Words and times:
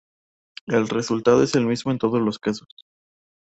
El 0.65 0.87
resultado 0.89 1.43
es 1.43 1.53
el 1.53 1.67
mismo 1.67 1.91
en 1.91 1.99
todos 1.99 2.19
los 2.19 2.39
casos. 2.39 2.67